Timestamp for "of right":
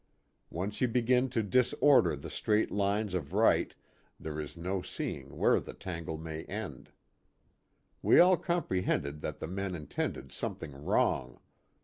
3.13-3.75